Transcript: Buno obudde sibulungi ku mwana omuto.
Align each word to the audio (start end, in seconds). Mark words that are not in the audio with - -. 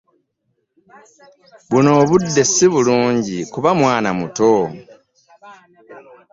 Buno 1.69 1.89
obudde 2.01 2.43
sibulungi 2.53 3.37
ku 3.51 3.57
mwana 3.79 4.07
omuto. 4.13 4.53